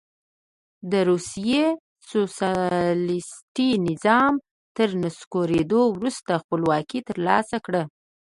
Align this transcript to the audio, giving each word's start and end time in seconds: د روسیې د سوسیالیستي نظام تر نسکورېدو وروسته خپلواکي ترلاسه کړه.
د 0.91 0.93
روسیې 1.09 1.63
د 1.75 1.77
سوسیالیستي 2.11 3.69
نظام 3.87 4.33
تر 4.77 4.89
نسکورېدو 5.03 5.81
وروسته 5.95 6.31
خپلواکي 6.43 6.99
ترلاسه 7.09 7.57
کړه. 7.65 7.81